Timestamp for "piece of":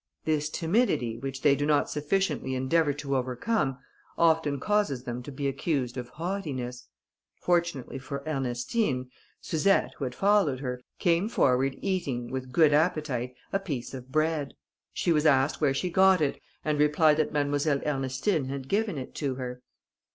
13.59-14.11